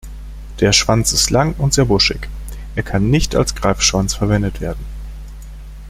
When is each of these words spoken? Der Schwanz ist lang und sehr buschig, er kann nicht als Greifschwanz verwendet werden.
Der 0.61 0.73
Schwanz 0.73 1.13
ist 1.13 1.29
lang 1.29 1.53
und 1.59 1.75
sehr 1.75 1.85
buschig, 1.85 2.27
er 2.73 2.81
kann 2.81 3.11
nicht 3.11 3.35
als 3.35 3.53
Greifschwanz 3.53 4.15
verwendet 4.15 4.59
werden. 4.59 4.83